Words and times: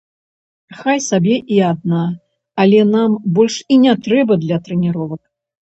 Хай 0.79 0.99
сабе 1.09 1.35
і 1.57 1.59
адна, 1.73 2.01
але 2.65 2.81
нам 2.95 3.09
больш 3.37 3.61
і 3.77 3.83
не 3.87 3.93
трэба 4.09 4.33
для 4.49 4.57
трэніровак. 4.69 5.21